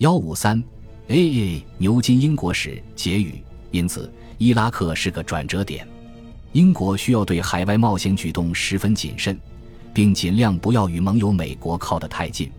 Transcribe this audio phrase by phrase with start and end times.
[0.00, 0.58] 幺五三
[1.08, 3.34] ，A A 牛津英国史结语。
[3.70, 5.86] 因此，伊拉克是个转折点。
[6.52, 9.38] 英国需要对海外冒险举动十分谨慎，
[9.92, 12.50] 并尽量不要与盟友美国靠得太近。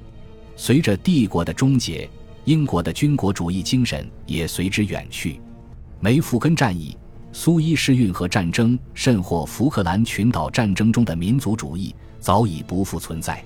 [0.55, 2.07] 随着帝国的终结，
[2.45, 5.41] 英国的军国主义精神也随之远去。
[5.99, 6.95] 梅福根战役、
[7.33, 13.43] 苏伊士运河战争，甚或福克兰群岛战争中的民族主义，早已不复存在。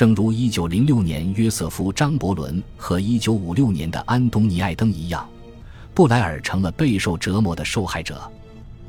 [0.00, 5.28] 正如1906年约瑟夫·张伯伦和1956年的安东尼·艾登一样，
[5.92, 8.18] 布莱尔成了备受折磨的受害者。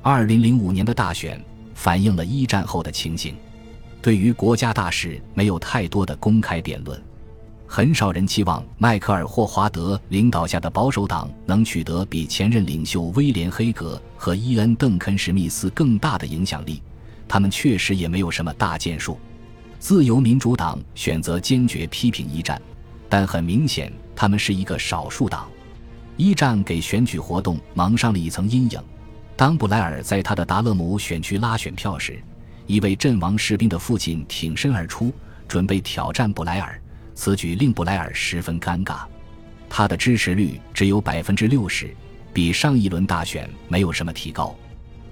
[0.04, 1.44] 2005年的大选
[1.76, 3.36] 反映了一战后的情形，
[4.02, 6.98] 对于国家大事没有太多的公开辩论，
[7.68, 16.82] 很少人期望迈克尔·霍华德领导下的保守党能取得比前任领袖威廉·黑格和伊恩·邓肯·史密斯更大的影响力。
[17.28, 19.18] 他们确实也没有什么大建树。
[19.82, 22.62] 自由民主党选择坚决批评一战，
[23.10, 25.50] 但很明显，他们是一个少数党。
[26.16, 28.80] 一战给选举活动蒙上了一层阴影。
[29.36, 32.22] 当布莱尔在他的达勒姆选区拉选票时，
[32.68, 35.12] 一位阵亡士兵的父亲挺身而出，
[35.48, 36.80] 准备挑战布莱尔。
[37.16, 39.00] 此举令布莱尔十分尴尬。
[39.68, 41.92] 他的支持率只有百分之六十，
[42.32, 44.56] 比上一轮大选没有什么提高。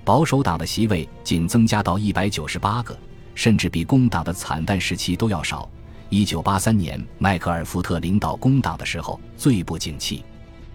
[0.05, 2.95] 保守党的席位仅增加到一百九十八个。
[3.39, 5.69] 甚至比工党的惨淡时期都要少。
[6.09, 10.25] 一九八三年，迈克尔·福特领导工党的时候最不景气，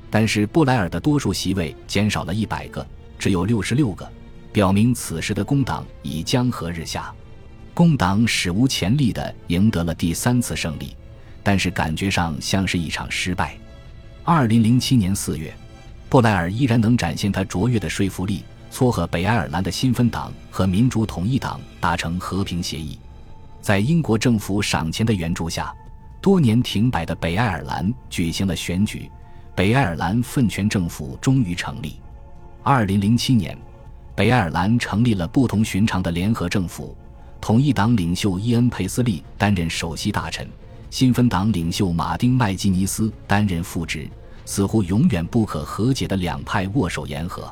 [0.09, 2.87] 但是布莱尔的多数席位减少了一百个，
[3.19, 4.11] 只有六十六个，
[4.51, 7.13] 表明此时的工党已江河日下。
[7.75, 10.97] 工党史无前例地赢得了第三次胜利，
[11.43, 13.59] 但是感觉上像是一场失败。
[14.25, 15.55] 二零零七年四月，
[16.09, 18.43] 布莱尔依然能展现他卓越的说服力。
[18.75, 22.99] 撮合北爱尔兰的新芬党和民主统一党达成和平协议，
[23.61, 25.73] 在英国政府赏钱的援助下，
[26.21, 29.09] 多年停摆的北爱尔兰举行了选举，
[29.55, 32.01] 北爱尔兰分权政府终于成立。
[32.65, 33.57] 二零零七年，
[34.17, 36.97] 北爱尔兰成立了不同寻常的联合政府，
[37.41, 40.49] 统一党领袖伊恩·佩斯利担任首席大臣，
[40.91, 44.11] 新芬党领袖马丁·麦基尼斯担任副职，
[44.45, 47.49] 似乎永远不可和解的两派握手言和。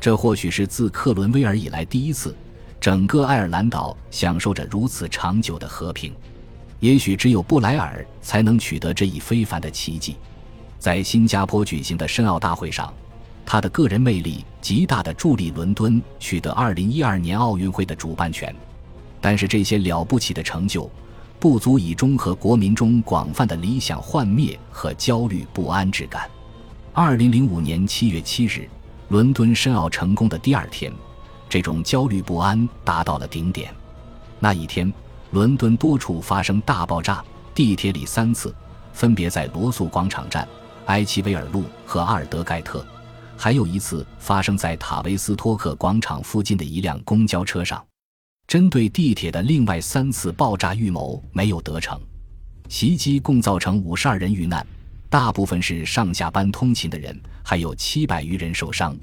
[0.00, 2.34] 这或许是自克伦威尔以来第一次，
[2.80, 6.10] 整个爱尔兰岛享受着如此长久的和平。
[6.78, 10.16] 也许只有布莱尔才能取得这一非凡的奇迹。
[10.78, 12.90] 在新加坡举行的申奥大会上，
[13.44, 18.54] 他的个人魅力极大的助力伦敦取得2012年奥运会的主办权。
[19.20, 20.90] 但是这些了不起的成就，
[21.38, 26.26] 不足以中和国民中广泛的理想幻灭和焦虑不安之感。
[26.94, 28.66] 2005年7月7日。
[29.10, 30.92] 伦敦申奥成功的第二天，
[31.48, 33.74] 这种焦虑不安达到了顶点。
[34.38, 34.90] 那一天，
[35.32, 37.20] 伦敦多处发生大爆炸，
[37.52, 38.54] 地铁里三次，
[38.92, 40.46] 分别在罗素广场站、
[40.86, 42.86] 埃奇维尔路和阿尔德盖特，
[43.36, 47.84] 还有一次发生在塔维斯托克广场附近的一辆公交车上。
[48.46, 52.00] 针对地铁的另外三次爆炸预谋没有得逞，
[52.68, 54.64] 袭击共造成五十二人遇难。
[55.10, 58.96] 大部分是上下班通勤的人，还有七百余人受伤，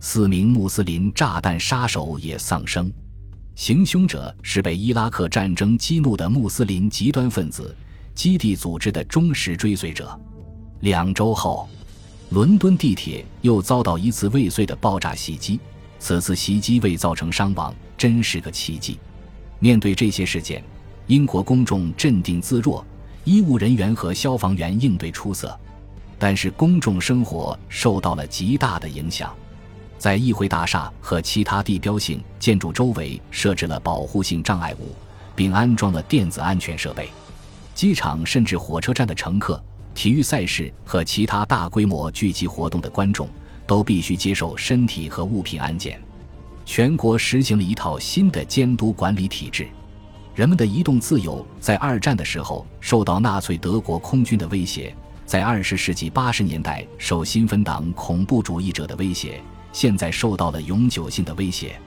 [0.00, 2.90] 四名穆斯林炸弹杀手也丧生。
[3.54, 7.76] 行凶者是被伊拉克战争激怒的穆斯林极端分子
[8.14, 10.18] 基地组织的忠实追随者。
[10.80, 11.68] 两周后，
[12.30, 15.60] 伦敦地铁又遭到一次未遂的爆炸袭击，
[15.98, 18.98] 此次袭击未造成伤亡，真是个奇迹。
[19.58, 20.64] 面对这些事件，
[21.08, 22.82] 英国公众镇定自若。
[23.24, 25.58] 医务人员和消防员应对出色，
[26.18, 29.32] 但是公众生活受到了极大的影响。
[29.96, 34.92] 在议会大厦和其他地标性建筑周围设置了保护性障碍物，
[35.36, 37.08] 并安装了电子安全设备。
[37.72, 39.62] 机场甚至火车站的乘客、
[39.94, 43.28] 体育赛事和其他大规模聚集活动的观众
[43.64, 46.02] 都必须接受身体和物品安检。
[46.66, 49.68] 全国实行了一套新的监督管理体制。
[50.34, 54.94] 人们的移动自由在二战的时候受到纳粹德国空军的威胁，
[55.26, 59.42] 在二十世纪八十年代受新芬党恐怖主义者的威胁，
[59.72, 61.78] 现在受到了永久性的威胁。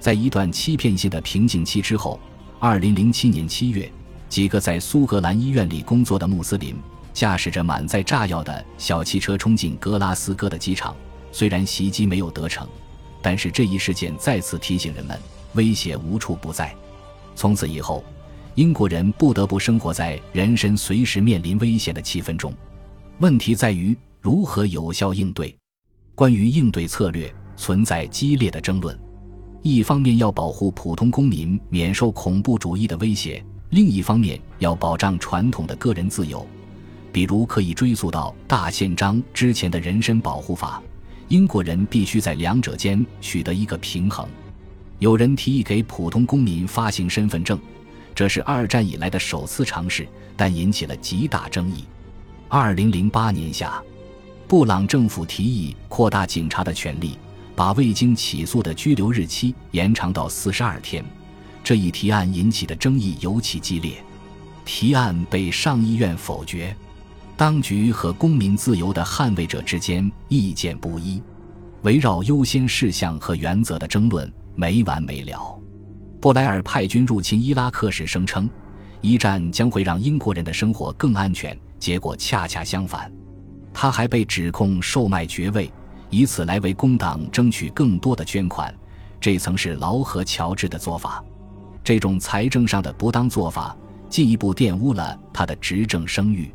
[0.00, 2.18] 在一段欺骗性的瓶颈期之后，
[2.58, 3.90] 二零零七年七月，
[4.26, 6.74] 几个在苏格兰医院里工作的穆斯林
[7.12, 10.96] 驾驶着满载炸药的小汽车冲进格拉斯哥的机场。
[11.30, 12.66] 虽然袭击没有得逞，
[13.20, 15.18] 但是这一事件再次提醒人们，
[15.52, 16.74] 威胁无处不在。
[17.34, 18.04] 从此以后，
[18.54, 22.52] 英国人不得不生活在人身随时面临危险的气氛中。
[23.18, 25.54] 问题在于如何有效应对。
[26.14, 28.98] 关于应对策略，存在激烈的争论。
[29.62, 36.46] 一方面要保护普通公民免受恐怖主义的威胁，另一方面要保障传统的个人自由，
[37.12, 40.82] 比如可以追溯到大宪章之前的人身保护法。
[41.28, 44.28] 英国人必须在两者间取得一个平衡。
[45.02, 47.58] 有人提议给普通公民发行身份证，
[48.14, 50.06] 这是二战以来的首次尝试，
[50.36, 51.84] 但引起了极大争议。
[52.48, 53.82] 二零零八年夏，
[54.46, 57.18] 布朗政府提议扩大警察的权力，
[57.56, 61.04] 把未经起诉的拘留日期延长到四十二天。
[61.64, 63.96] 这一提案引起的争议尤其激烈，
[64.64, 66.72] 提案被上议院否决。
[67.36, 71.20] 当局和公民自由的捍卫者之间意见不一，
[71.82, 74.32] 围绕优先事项和原则的争论。
[74.54, 75.58] 没完没了。
[76.20, 78.48] 布莱尔派军入侵伊拉克时声称，
[79.00, 83.12] 一战将会让英国人的生活更安全，结果恰恰相反。
[83.74, 85.72] 他还被指控售卖爵位，
[86.10, 88.72] 以此来为工党争取更多的捐款。
[89.20, 91.24] 这曾是劳合乔治的做法。
[91.82, 93.76] 这种财政上的不当做法，
[94.08, 96.52] 进一步玷污了他的执政声誉。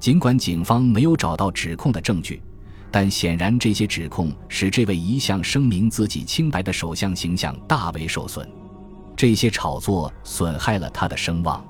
[0.00, 2.42] 尽管警方没有找到指控的证据。
[2.90, 8.48] 但显然，这些指控使这位一向声明自己清白的首相形象大为受损。
[9.16, 11.64] 这些炒作损害了他的声望。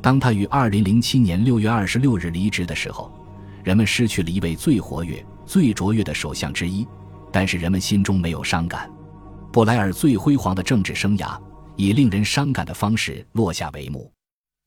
[0.00, 3.10] 当他于2007年6月26日离职的时候，
[3.64, 6.86] 人们失去了一位最活跃、最卓越的首相之一。
[7.30, 8.90] 但是，人们心中没有伤感。
[9.52, 11.38] 布莱尔最辉煌的政治生涯
[11.76, 14.10] 以令人伤感的方式落下帷幕。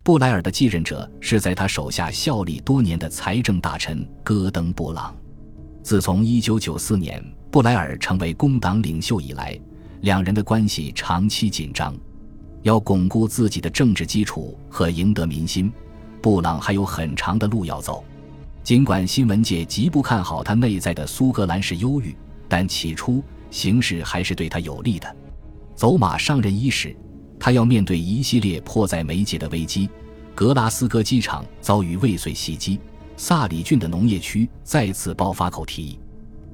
[0.03, 5.15] 布莱尔的继任者是在他手下效力多年的财政大臣戈登·布朗。
[5.83, 9.59] 自从1994年布莱尔成为工党领袖以来，
[10.01, 11.95] 两人的关系长期紧张。
[12.61, 15.71] 要巩固自己的政治基础和赢得民心，
[16.21, 18.03] 布朗还有很长的路要走。
[18.63, 22.15] 尽管新闻界极不看好他内在的苏格兰式忧郁，
[22.47, 25.15] 但起初形势还是对他有利的。
[25.75, 26.95] 走马上任伊始，
[27.39, 29.89] 他要面对一系列迫在眉睫的危机：
[30.35, 32.79] 格拉斯哥机场遭遇未遂袭击。
[33.23, 35.99] 萨里郡的农业区再次爆发口蹄疫，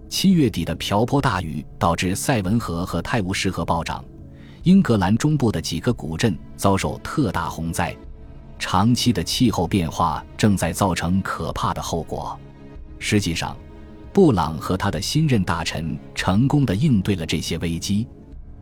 [0.10, 4.04] 七月底的瓢泼大雨导致塞文河和泰晤士河暴涨，
[4.64, 7.96] 英格兰中部的几个古镇遭受特大洪灾。
[8.60, 12.38] 长期的气候变化正在造成可怕的后果。
[13.00, 13.56] 实际上，
[14.12, 18.06] 布朗和他的新任大臣成功的应对了这些危机。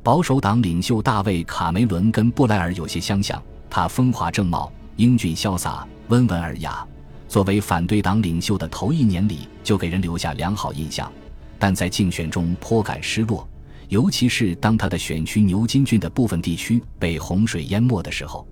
[0.03, 6.87] 保守党领袖大卫·卡梅伦跟布莱尔有些相像，他风华正茂、英俊潇洒、温文尔雅。
[7.35, 11.11] 作为反对党领袖的头一年里，就给人留下良好印象，
[11.59, 13.45] 但在竞选中颇感失落，
[13.89, 18.47] 尤其是当他的选区牛津郡的部分地区被洪水淹没的时候。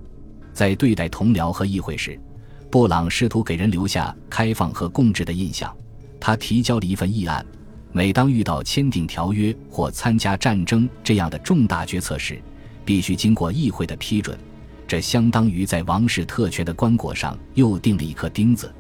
[0.52, 2.20] 在对待同僚和议会时，
[2.70, 5.74] 布朗试图给人留下开放和共治的印象。
[6.20, 7.46] 他提交了一份议案，
[7.94, 12.38] 每当遇到签订条约或参加战争这样的重大决策时，
[12.84, 14.38] 必须经过议会的批准。
[14.88, 18.74] 这相当于在王室特权的棺椁上又钉了一颗钉子。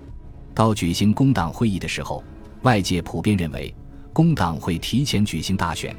[0.53, 2.23] 到举行工党会议的时候，
[2.61, 3.73] 外界普遍认为
[4.11, 5.95] 工党会提前举行大选，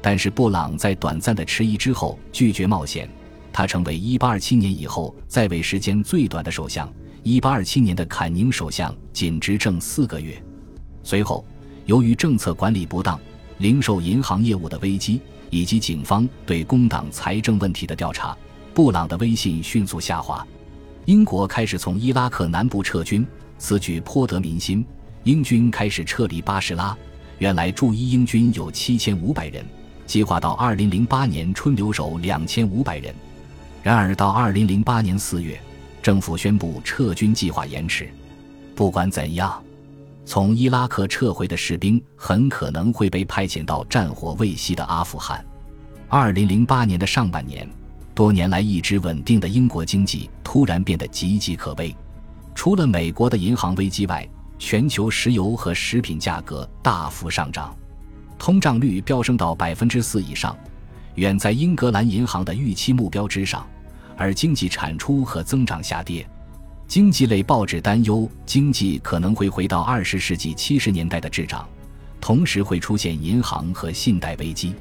[0.00, 3.08] 但是布朗在短暂的迟疑之后拒绝冒险。
[3.52, 6.92] 他成为1827年以后在位时间最短的首相。
[7.24, 10.40] 1827年的坎宁首相仅执政四个月。
[11.02, 11.44] 随后，
[11.86, 13.18] 由于政策管理不当、
[13.58, 15.20] 零售银行业务的危机
[15.50, 18.36] 以及警方对工党财政问题的调查。
[18.76, 20.46] 布朗的威信迅速下滑，
[21.06, 23.26] 英国开始从伊拉克南部撤军，
[23.56, 24.84] 此举颇得民心。
[25.24, 26.94] 英军开始撤离巴士拉，
[27.38, 29.64] 原来驻伊英军有七千五百人，
[30.04, 33.14] 计划到二零零八年春留守两千五百人。
[33.82, 35.58] 然而到二零零八年四月，
[36.02, 38.06] 政府宣布撤军计划延迟。
[38.74, 39.58] 不管怎样，
[40.26, 45.42] 从伊拉克撤回的士兵很可能会被派遣到战火未息的阿富汗。
[46.08, 47.66] 二零零八年的上半年。
[48.16, 51.94] 多年来一直稳定的英国经济突然变得岌岌可危，
[52.54, 54.26] 除了美国的银行危机外，
[54.58, 57.76] 全球石油和食品价格大幅上涨，
[58.38, 60.56] 通胀率飙升到百分之四以上，
[61.16, 63.68] 远在英格兰银行的预期目标之上，
[64.16, 66.26] 而经济产出和增长下跌。
[66.88, 71.68] 经济类报纸担忧经济可能会回到二十世纪七十年代的滞涨，
[72.18, 74.74] 同时会出现银行和信贷危机。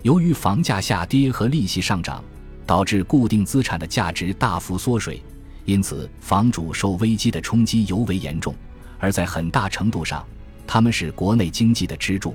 [0.00, 2.24] 由于房价下跌和利息上涨。
[2.70, 5.20] 导致固定资产的价值大幅缩水，
[5.64, 8.54] 因此房主受危机的冲击尤为严重。
[9.00, 10.24] 而在很大程度上，
[10.68, 12.32] 他们是国内经济的支柱。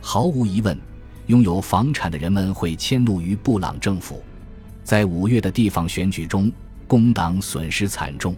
[0.00, 0.78] 毫无疑问，
[1.26, 4.22] 拥有房产的人们会迁怒于布朗政府。
[4.84, 6.52] 在五月的地方选举中，
[6.86, 8.32] 工党损失惨重。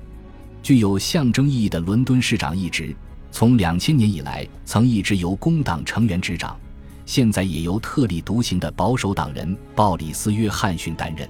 [0.62, 2.96] 具有象征意义的伦敦市长一职，
[3.30, 6.58] 从两千年以来曾一直由工党成员执掌。
[7.06, 11.26] 现在也由特立独行的保守党人鲍里斯·约翰逊担任。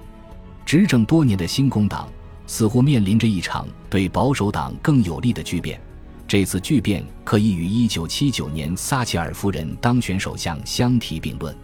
[0.65, 2.09] 执政多年的新工党
[2.45, 5.79] 似乎面临着一场对保守党更有利的巨变。
[6.27, 11.55] 这次巨变可以与1979年撒切尔夫人当选首相相提并论。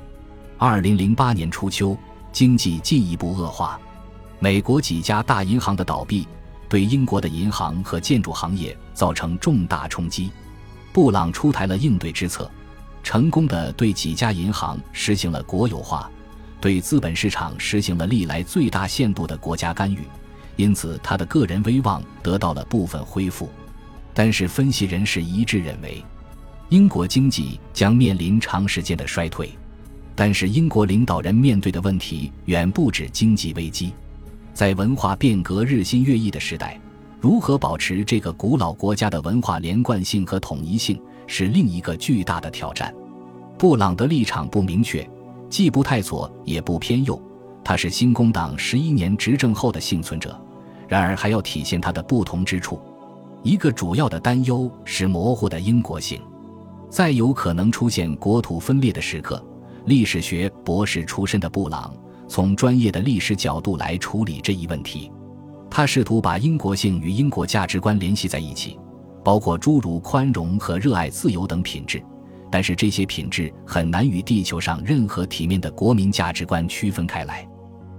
[0.60, 1.98] 2008年初秋，
[2.32, 3.78] 经济进一步恶化，
[4.40, 6.26] 美国几家大银行的倒闭，
[6.70, 10.32] 对英国的银行和建筑行业造成重大冲击。
[10.94, 12.50] 布朗出台了应对之策，
[13.04, 16.10] 成功的对几家银行实行了国有化，
[16.60, 20.00] 对资本市场实行了历来最大限度的国家干预，
[20.56, 23.50] 因此他的个人威望得到了部分恢复。
[24.14, 26.04] 但是，分析人士一致认为，
[26.70, 29.52] 英国经济将面临长时间的衰退。
[30.16, 33.92] 但是，英国领导人面对的问题远不止经济危机。
[34.54, 36.80] 在文化变革日新月异的时代，
[37.24, 42.94] 如何保持这个古老国家的文化连贯性和统一性，是另一个巨大的挑战。
[43.58, 45.10] 布朗的立场不明确，
[45.50, 47.18] 既不太左也不偏右。
[47.64, 50.38] 他是新工党十一年执政后的幸存者，
[50.86, 52.78] 然而还要体现他的不同之处。
[53.42, 56.22] 一个主要的担忧是模糊的英国性，
[56.90, 59.42] 再有可能出现国土分裂的时刻。
[59.86, 61.96] 历史学博士出身的布朗，
[62.28, 65.10] 从专业的历史角度来处理这一问题。
[65.76, 68.78] 他试图把英国性与英国价值观联系在一起，
[69.24, 72.00] 包括诸如宽容和热爱自由等品质。
[72.52, 77.44] 但是这些品质很难与地球上任何体面的国民价值观区分开来。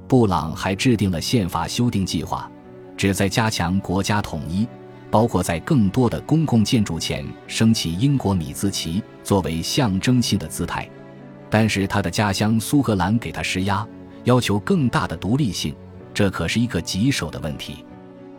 [0.06, 2.48] 布朗还制定了宪法修订计划，
[2.96, 4.64] 旨在加强国家统一。
[5.10, 10.88] 包括在更多的公共建筑前升起英国米字旗作为象征性的姿态，
[11.50, 13.84] 但是他的家乡苏格兰给他施压，
[14.22, 15.74] 要求更大的独立性，
[16.14, 17.84] 这可是一个棘手的问题。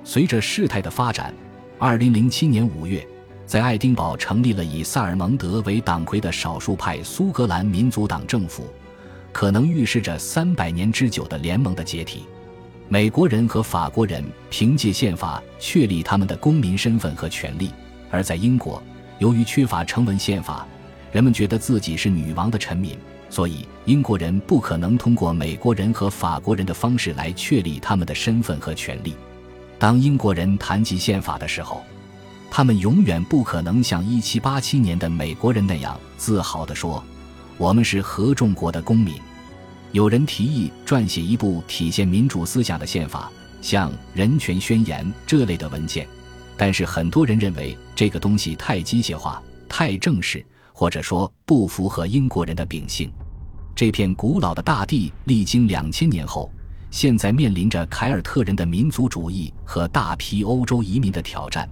[0.04, 1.34] 随着事态的发展
[1.80, 3.06] ，2007年5月，
[3.46, 8.74] 在爱丁堡成立了以萨尔蒙德为党魁的少数派苏格兰民族党政府，
[9.34, 12.24] 可能预示着三百年之久的联盟的解体。
[12.88, 17.72] 美国人和法国人凭借宪法确立他们的公民身份和权利，
[18.12, 18.82] 而在英国，
[19.18, 20.68] 由于缺乏成文宪法，
[21.12, 22.96] 人们觉得自己是女王的臣民，
[23.30, 29.16] 所以英国人不可能通过美国人和法国人的方式来确立他们的身份和权利。
[29.78, 31.84] 当英国人谈及宪法的时候，
[32.50, 37.04] 他们永远不可能像1787年的美国人那样自豪地说
[37.58, 39.16] ：“我们是合众国的公民。”
[39.92, 46.08] 有人提议撰写一部体现民主思想的宪法，像《人权宣言》这类的文件，
[46.56, 50.46] 但是很多人认为这个东西太机械化、太正式，
[50.78, 53.10] 或者说不符合英国人的秉性。
[53.74, 56.52] 这片古老的大地历经两千年后，
[56.92, 61.68] 现在面临着凯尔特人的民族主义和大批欧洲移民的挑战，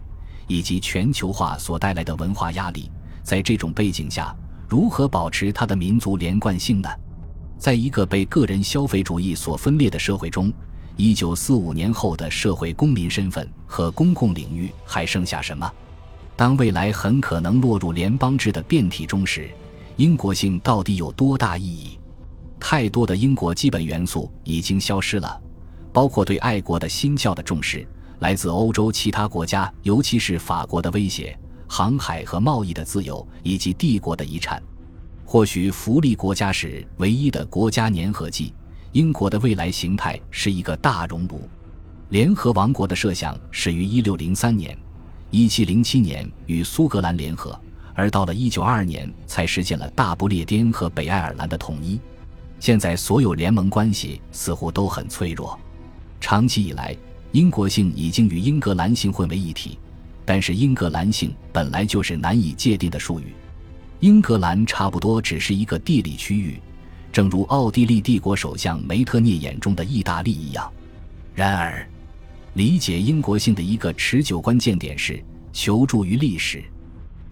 [0.47, 2.89] 以及全球化所带来的文化压力。
[3.23, 4.33] 在这种背景下，
[4.69, 6.89] 如何保持它的民族连贯性呢？
[7.57, 10.51] 在一个被个人消费主义所分裂的社会中，
[10.95, 15.69] 一九四五年后的社会公民身份和公共领域还剩下什么？
[16.35, 19.49] 当未来很可能落入联邦制的变体中时，
[19.97, 21.99] 英国性到底有多大意义？
[22.59, 25.39] 太多的英国基本元素已经消失了，
[25.91, 27.87] 包括对爱国的新教的重视，
[28.19, 31.37] 来自欧洲其他国家，尤其是法国的威胁，
[31.67, 34.61] 航海和贸易的自由，以及帝国的遗产。
[35.25, 38.53] 或许福利国家是唯一的国家粘合剂。
[38.91, 41.49] 英国的未来形态是一个大熔炉。
[42.09, 44.77] 联合王国的设想始于1603年
[45.33, 47.59] ，1707年与苏格兰联合，
[47.93, 51.99] 而到了1922年才实现了大不列颠和北爱尔兰的统一。
[52.59, 55.59] 现在所有联盟关系似乎都很脆弱。
[56.21, 56.95] 长期以来，
[57.33, 59.77] 英国性已经与英格兰性混为一体，
[60.23, 63.33] 但是英格兰性本来就是难以界定的术语。
[63.99, 66.61] 英格兰差不多只是一个地理区域，
[67.11, 70.71] 正如奥地利帝国首相梅特涅眼中的意大利一样。
[71.33, 71.85] 然而，
[72.53, 76.63] 理解英国性的一个持久关键点是求助于历史，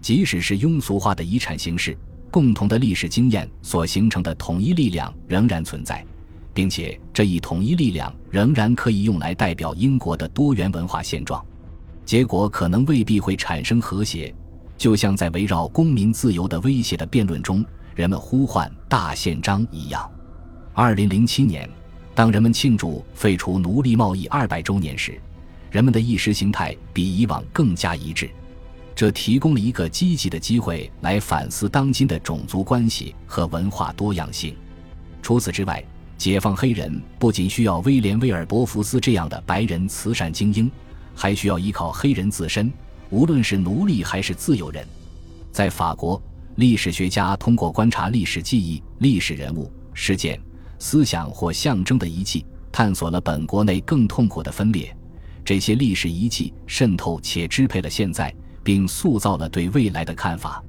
[0.00, 1.96] 即使是庸俗化的遗产形式，
[2.30, 6.04] 共同的历史经验所形成的统一力量仍然存在，
[6.52, 11.44] 并且这一统一力量仍然可以用来代表英国的多元文化现状。
[12.04, 14.34] 结果可能未必会产生和谐。
[14.76, 17.64] 就像在围绕公民自由的威胁的辩论中，
[17.94, 20.10] 人们呼唤大宪章一样。
[20.72, 21.70] 二零零七年，
[22.14, 25.18] 当人们庆祝废除奴隶贸易二百周年时，
[25.70, 28.30] 人们的意识形态比以往更加一致。
[28.94, 34.54] 这提供了一个积极的机会来反思当今的种族关系和文化多样性。
[35.22, 35.82] 除此之外，
[36.18, 40.70] 解放黑人不仅需要威廉·威尔伯福斯这样的白人慈善精英，
[41.14, 42.70] 还需要依靠黑人自身。
[43.08, 44.86] 无论是奴隶还是自由人，
[45.50, 46.20] 在法国，
[46.56, 50.38] 历史学家通过观察历史记忆、历史人物、事件、
[50.82, 54.92] 思想或象征的遗迹，探索了本国内更痛苦的分裂。
[55.44, 58.34] 这些历史遗迹渗透且支配了现在，
[58.64, 60.60] 并塑造了对未来的看法。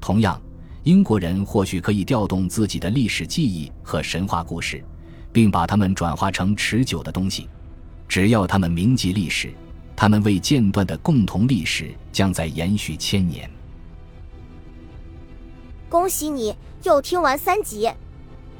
[0.00, 0.40] 同样，
[0.84, 4.82] 英国人或许可以调动自己的历史记忆和神话故事，
[5.30, 7.46] 并把它们转化成持久的东西。
[8.08, 9.52] 只要他们铭记历史，
[9.94, 13.48] 他们未间断的共同历史将在延续千年。
[15.90, 17.90] 恭喜你又听完三集，